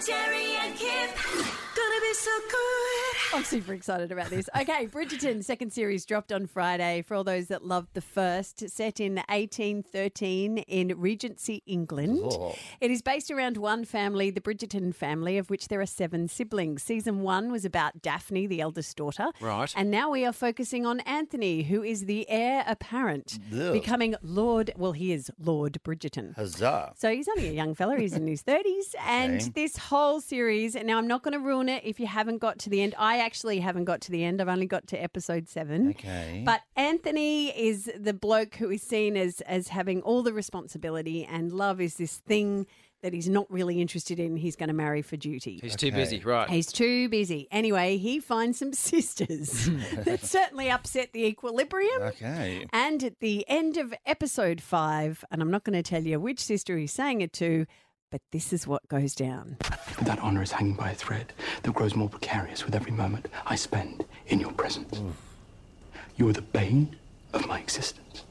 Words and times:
Terry 0.00 0.56
and 0.64 0.74
Kip. 0.78 1.14
Gonna 1.76 2.00
be 2.00 2.14
so 2.14 2.30
good. 2.48 2.89
I'm 3.32 3.44
super 3.44 3.72
excited 3.74 4.10
about 4.10 4.28
this. 4.30 4.48
Okay, 4.60 4.86
Bridgerton 4.88 5.44
second 5.44 5.72
series 5.72 6.04
dropped 6.04 6.32
on 6.32 6.46
Friday 6.48 7.02
for 7.02 7.14
all 7.14 7.22
those 7.22 7.46
that 7.46 7.64
loved 7.64 7.94
the 7.94 8.00
first, 8.00 8.68
set 8.68 8.98
in 8.98 9.14
1813 9.28 10.58
in 10.58 10.98
Regency, 11.00 11.62
England. 11.64 12.18
Oh. 12.24 12.56
It 12.80 12.90
is 12.90 13.02
based 13.02 13.30
around 13.30 13.56
one 13.56 13.84
family, 13.84 14.30
the 14.30 14.40
Bridgerton 14.40 14.92
family, 14.92 15.38
of 15.38 15.48
which 15.48 15.68
there 15.68 15.80
are 15.80 15.86
seven 15.86 16.26
siblings. 16.26 16.82
Season 16.82 17.20
one 17.22 17.52
was 17.52 17.64
about 17.64 18.02
Daphne, 18.02 18.48
the 18.48 18.60
eldest 18.60 18.96
daughter. 18.96 19.28
Right. 19.40 19.72
And 19.76 19.92
now 19.92 20.10
we 20.10 20.24
are 20.26 20.32
focusing 20.32 20.84
on 20.84 20.98
Anthony, 21.00 21.62
who 21.62 21.84
is 21.84 22.06
the 22.06 22.28
heir 22.28 22.64
apparent, 22.66 23.38
Ugh. 23.52 23.72
becoming 23.72 24.16
Lord, 24.22 24.72
well, 24.76 24.92
he 24.92 25.12
is 25.12 25.30
Lord 25.38 25.78
Bridgerton. 25.84 26.34
Huzzah. 26.34 26.94
So 26.96 27.12
he's 27.12 27.28
only 27.28 27.48
a 27.48 27.52
young 27.52 27.76
fella. 27.76 27.96
He's 27.96 28.14
in 28.14 28.26
his 28.26 28.42
30s. 28.42 28.94
And 29.06 29.40
Okay. 29.40 29.50
this 29.54 29.76
whole 29.76 30.20
series, 30.20 30.74
and 30.74 30.86
now 30.86 30.98
I'm 30.98 31.06
not 31.06 31.22
going 31.22 31.32
to 31.34 31.38
ruin 31.40 31.68
it 31.68 31.82
if 31.84 32.00
you 32.00 32.06
haven't 32.06 32.38
got 32.38 32.58
to 32.60 32.70
the 32.70 32.82
end. 32.82 32.94
I 32.98 33.19
actually 33.20 33.60
haven't 33.60 33.84
got 33.84 34.00
to 34.02 34.10
the 34.10 34.24
end. 34.24 34.40
I've 34.40 34.48
only 34.48 34.66
got 34.66 34.86
to 34.88 35.02
episode 35.02 35.48
seven. 35.48 35.90
Okay. 35.90 36.42
But 36.44 36.62
Anthony 36.76 37.48
is 37.48 37.90
the 37.98 38.12
bloke 38.12 38.56
who 38.56 38.70
is 38.70 38.82
seen 38.82 39.16
as, 39.16 39.40
as 39.42 39.68
having 39.68 40.02
all 40.02 40.22
the 40.22 40.32
responsibility, 40.32 41.24
and 41.24 41.52
love 41.52 41.80
is 41.80 41.96
this 41.96 42.16
thing 42.16 42.66
that 43.02 43.14
he's 43.14 43.28
not 43.28 43.50
really 43.50 43.80
interested 43.80 44.20
in. 44.20 44.36
He's 44.36 44.56
going 44.56 44.68
to 44.68 44.74
marry 44.74 45.02
for 45.02 45.16
duty. 45.16 45.58
He's 45.62 45.76
too 45.76 45.92
busy, 45.92 46.20
right? 46.20 46.48
He's 46.48 46.70
too 46.70 47.08
busy. 47.08 47.48
Anyway, 47.50 47.96
he 47.96 48.20
finds 48.20 48.58
some 48.58 48.72
sisters 48.74 49.70
that 50.04 50.20
certainly 50.22 50.70
upset 50.70 51.12
the 51.12 51.24
equilibrium. 51.24 52.02
Okay. 52.02 52.66
And 52.72 53.02
at 53.02 53.20
the 53.20 53.44
end 53.48 53.76
of 53.76 53.94
episode 54.06 54.60
five, 54.60 55.24
and 55.30 55.40
I'm 55.40 55.50
not 55.50 55.64
going 55.64 55.82
to 55.82 55.88
tell 55.88 56.02
you 56.02 56.20
which 56.20 56.40
sister 56.40 56.76
he's 56.76 56.92
saying 56.92 57.22
it 57.22 57.32
to, 57.34 57.66
but 58.10 58.20
this 58.32 58.52
is 58.52 58.66
what 58.66 58.86
goes 58.88 59.14
down. 59.14 59.56
That 60.02 60.18
honour 60.18 60.42
is 60.42 60.50
hanging 60.52 60.74
by 60.74 60.90
a 60.90 60.94
thread 60.94 61.32
that 61.62 61.74
grows 61.74 61.94
more 61.94 62.08
precarious 62.08 62.64
with 62.64 62.74
every 62.74 62.92
moment 62.92 63.26
I 63.46 63.56
spend 63.56 64.04
in 64.26 64.40
your 64.40 64.52
presence. 64.52 65.00
You 66.16 66.28
are 66.28 66.32
the 66.32 66.42
bane 66.42 66.96
of 67.32 67.46
my 67.46 67.58
existence. 67.58 68.24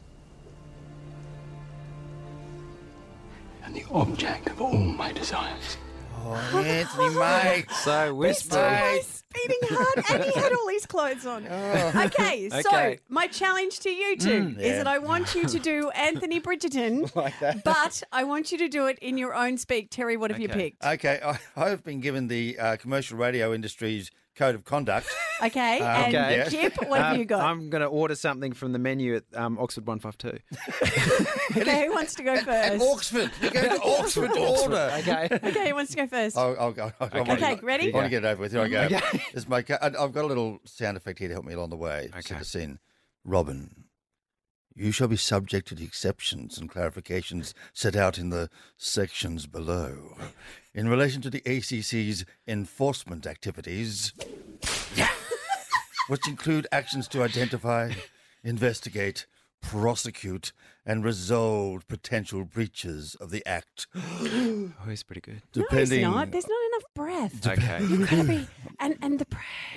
And 3.63 3.75
the 3.75 3.86
object 3.91 4.47
of 4.47 4.61
all 4.61 4.77
my 4.77 5.11
desires. 5.11 5.77
Oh, 6.17 6.36
Anthony, 6.55 7.16
mate. 7.16 7.66
So 7.71 8.13
whispery. 8.13 9.02
He's 9.41 9.47
beating 9.59 9.77
hard, 9.77 10.05
and 10.11 10.23
he 10.23 10.39
had 10.39 10.51
all 10.53 10.67
his 10.69 10.85
clothes 10.85 11.25
on. 11.25 11.45
Okay, 11.47 12.49
so 12.49 12.59
Okay. 12.59 12.99
my 13.09 13.27
challenge 13.27 13.79
to 13.81 13.89
you 13.89 14.15
two 14.17 14.55
is 14.59 14.65
yeah. 14.65 14.77
that 14.77 14.87
I 14.87 14.97
want 14.99 15.35
you 15.35 15.45
to 15.47 15.59
do 15.59 15.89
Anthony 15.95 16.39
Bridgerton, 16.39 17.11
but 17.63 18.03
I 18.11 18.23
want 18.23 18.51
you 18.51 18.57
to 18.59 18.67
do 18.67 18.87
it 18.87 18.99
in 18.99 19.17
your 19.17 19.33
own 19.33 19.57
speak. 19.57 19.89
Terry, 19.89 20.17
what 20.17 20.31
have 20.31 20.39
you 20.39 20.47
Okay. 20.49 20.59
picked? 20.71 20.83
Okay, 20.85 21.19
I, 21.23 21.39
I've 21.55 21.83
been 21.83 21.99
given 21.99 22.27
the 22.27 22.57
uh, 22.59 22.75
commercial 22.77 23.17
radio 23.17 23.53
industry's 23.53 24.11
code 24.35 24.55
of 24.55 24.63
conduct. 24.65 25.07
Okay, 25.41 25.79
and 25.79 26.15
okay. 26.15 26.37
Yeah. 26.37 26.49
Kip, 26.49 26.89
what 26.89 26.99
have 26.99 27.15
Uh, 27.15 27.19
you 27.19 27.25
got? 27.25 27.41
I'm 27.41 27.69
going 27.69 27.81
to 27.81 27.87
order 27.87 28.15
something 28.15 28.53
from 28.53 28.73
the 28.73 28.79
menu 28.79 29.15
at 29.15 29.23
um, 29.35 29.57
Oxford 29.57 29.87
152. 29.87 30.39
okay, 31.61 31.85
who 31.85 31.93
wants 31.93 32.15
to 32.15 32.23
go 32.23 32.33
At 32.33 32.45
first? 32.45 32.83
Oxford. 32.83 33.31
You're 33.41 33.51
going 33.51 33.69
to 33.69 33.81
Oxford 33.99 34.33
to 34.33 34.39
order. 34.39 34.91
Okay. 34.99 35.29
Okay, 35.31 35.69
who 35.69 35.75
wants 35.75 35.91
to 35.91 35.97
go 35.97 36.07
first? 36.07 36.37
I'll, 36.37 36.55
I'll, 36.59 36.71
go. 36.71 36.91
I 36.99 37.05
Okay. 37.05 37.17
want 37.21 37.39
to- 37.39 37.51
Okay, 37.51 37.59
ready? 37.63 37.93
I 37.93 37.95
want 37.95 38.05
to 38.05 38.09
get 38.09 38.23
it 38.25 38.27
over 38.27 38.41
with. 38.41 38.51
Here 38.51 38.61
I 38.61 38.67
go. 38.67 38.81
Okay. 38.81 39.23
This 39.33 39.47
my, 39.47 39.57
I've 39.57 39.65
got 40.13 40.15
a 40.15 40.27
little 40.27 40.59
sound 40.65 40.97
effect 40.97 41.19
here 41.19 41.27
to 41.29 41.33
help 41.35 41.45
me 41.45 41.53
along 41.53 41.69
the 41.69 41.77
way. 41.77 42.09
Okay. 42.11 42.21
Set 42.21 42.41
us 42.41 42.55
in. 42.55 42.79
Robin, 43.23 43.85
you 44.75 44.91
shall 44.91 45.07
be 45.07 45.17
subject 45.17 45.67
to 45.67 45.75
the 45.75 45.83
exceptions 45.83 46.57
and 46.57 46.69
clarifications 46.71 47.53
set 47.73 47.95
out 47.95 48.17
in 48.17 48.29
the 48.29 48.49
sections 48.77 49.45
below. 49.45 50.15
In 50.73 50.87
relation 50.87 51.21
to 51.23 51.29
the 51.29 51.41
ACC's 51.45 52.25
enforcement 52.47 53.25
activities, 53.27 54.13
which 56.09 56.27
include 56.27 56.67
actions 56.71 57.07
to 57.09 57.23
identify, 57.23 57.93
investigate, 58.43 59.25
prosecute, 59.61 60.52
and 60.86 61.03
resolve 61.03 61.87
potential 61.87 62.43
breaches 62.45 63.14
of 63.21 63.30
the 63.30 63.45
Act, 63.45 63.86
Oh, 63.95 64.71
he's 64.87 65.03
pretty 65.03 65.21
good. 65.21 65.42
no, 65.55 65.61
depending. 65.64 65.99
it's 65.99 66.08
not. 66.09 66.31
There's 66.31 66.47
not 66.47 66.59
enough 66.67 66.83
breath. 66.95 67.47
Okay. 67.59 67.80
You've 67.81 68.09
got 68.09 68.15
to 68.17 68.23
be, 68.23 68.47
and 68.80 68.95
and 69.02 69.20
the 69.20 69.27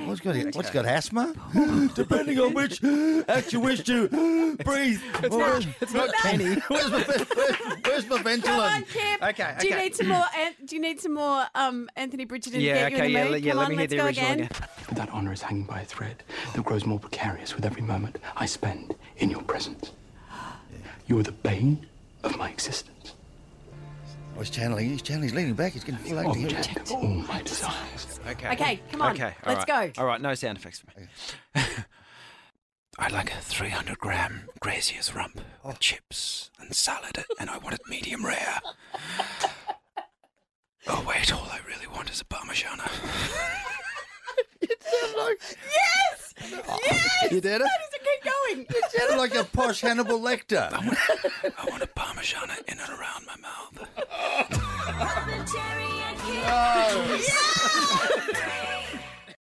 What's 0.07 0.21
got, 0.21 0.37
what's 0.55 0.71
got 0.71 0.87
asthma? 0.87 1.35
Depending 1.95 2.39
on 2.41 2.55
which 2.55 2.83
act 3.29 3.53
you 3.53 3.61
wish 3.61 3.83
to 3.85 4.09
breathe. 4.65 5.01
It's 5.23 5.37
not- 5.37 5.67
it's 5.81 5.93
not 5.93 6.15
Kenny. 6.23 6.55
Where's 6.69 6.91
my, 6.91 7.03
where's, 7.03 7.27
where's 7.85 8.09
my 8.09 8.17
Come 8.23 8.27
on, 8.27 8.41
Ventolin? 8.83 8.89
Kip. 8.89 9.23
Okay, 9.23 9.57
Do 9.61 9.69
you 9.69 9.77
need 9.77 9.95
some 9.97 10.09
more? 10.09 10.25
An- 10.39 10.55
do 10.65 10.77
you 10.77 10.81
need 10.83 11.01
some 11.01 11.15
more? 11.15 11.45
Um, 11.55 11.91
Anthony 11.97 12.25
Bridgerton. 12.25 12.53
to 12.53 12.61
Yeah, 12.61 12.89
get 12.89 12.93
you 12.93 12.97
in 12.97 13.03
okay, 13.03 13.07
the 13.07 13.11
yeah, 13.13 13.37
yeah, 13.37 13.51
Come 13.53 13.59
let 13.59 13.65
on, 13.65 13.71
me 13.71 13.75
hear 13.77 13.81
let's 13.83 13.91
the 13.91 13.97
go 13.99 14.05
original 14.07 14.31
again. 14.33 14.41
again. 14.47 14.69
That 14.95 15.11
honour 15.11 15.33
is 15.33 15.43
hanging 15.43 15.65
by 15.65 15.81
a 15.81 15.85
thread 15.85 16.23
that 16.55 16.65
grows 16.65 16.85
more 16.85 16.99
precarious 16.99 17.57
with 17.57 17.65
every 17.65 17.83
moment 17.83 18.19
I 18.37 18.47
spend 18.47 18.95
in 19.17 19.31
your 19.31 19.43
presence. 19.43 19.93
You 21.07 21.19
are 21.19 21.23
the 21.23 21.33
bane 21.33 21.87
of 22.23 22.37
my 22.37 22.51
existence. 22.51 23.15
Oh, 24.37 24.41
he's 24.41 24.51
channeling. 24.51 24.91
He's 24.91 25.03
channeling. 25.03 25.29
He's 25.31 25.37
leaning 25.37 25.55
back. 25.55 25.73
He's 25.73 25.85
getting 25.85 26.01
full 26.01 26.19
oh, 26.19 26.29
acting. 26.29 26.45
Object 26.45 26.77
of 26.79 26.93
all 26.93 27.05
my 27.05 27.43
desires. 27.43 28.21
Okay. 28.29 28.53
Okay, 28.53 28.81
come 28.91 29.03
on, 29.03 29.13
Okay, 29.13 29.35
all 29.45 29.55
let's 29.55 29.69
right. 29.69 29.95
go. 29.95 30.01
All 30.03 30.07
right, 30.07 30.21
no 30.21 30.35
sound 30.35 30.59
effects 30.59 30.81
for 30.81 31.01
me. 31.01 31.07
I'd 32.99 33.13
like 33.13 33.33
a 33.33 33.39
300 33.39 33.99
gram 33.99 34.49
grazier's 34.61 35.15
rump 35.15 35.41
oh. 35.65 35.69
with 35.69 35.81
chips 35.81 36.51
and 36.61 36.75
salad, 36.75 37.25
and 37.41 37.51
I 37.51 37.59
want 37.59 37.75
it 37.75 37.81
medium 37.89 38.25
rare. 38.25 38.61
Oh, 40.89 41.05
wait, 41.07 41.33
all 41.33 41.47
I 41.49 41.61
really 41.65 41.87
want 41.87 42.11
is 42.11 42.21
a 42.21 42.25
Parmigiana. 42.25 42.91
Yes, 45.31 46.35
oh. 46.69 46.79
yes. 46.85 47.33
You 47.33 47.41
did 47.41 47.61
it? 47.61 47.65
That 47.65 47.81
is 47.89 47.95
a 47.95 47.99
keep 47.99 48.23
going. 48.25 48.83
Sounded 48.91 49.19
like 49.19 49.35
a 49.35 49.45
posh 49.45 49.81
Hannibal 49.81 50.21
Lecter. 50.21 50.73
I 50.73 51.71
want 51.71 51.83
a 51.83 51.87
parmesan 51.87 52.51
in 52.69 52.79
and 52.79 52.91
around 52.91 53.27
my 53.27 53.37
mouth. 53.37 53.82